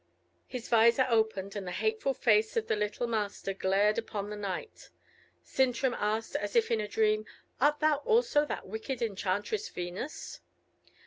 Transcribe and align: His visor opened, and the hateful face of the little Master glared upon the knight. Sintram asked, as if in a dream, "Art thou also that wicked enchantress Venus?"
His 0.47 0.67
visor 0.67 1.05
opened, 1.11 1.55
and 1.55 1.67
the 1.67 1.71
hateful 1.71 2.15
face 2.15 2.57
of 2.57 2.65
the 2.65 2.75
little 2.75 3.05
Master 3.05 3.53
glared 3.53 3.99
upon 3.99 4.31
the 4.31 4.35
knight. 4.35 4.89
Sintram 5.43 5.93
asked, 5.93 6.35
as 6.35 6.55
if 6.55 6.71
in 6.71 6.81
a 6.81 6.87
dream, 6.87 7.27
"Art 7.59 7.81
thou 7.81 7.97
also 7.97 8.43
that 8.47 8.65
wicked 8.65 9.03
enchantress 9.03 9.69
Venus?" 9.69 10.39